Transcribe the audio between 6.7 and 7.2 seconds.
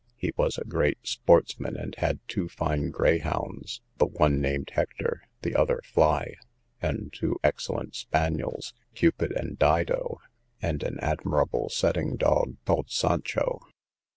and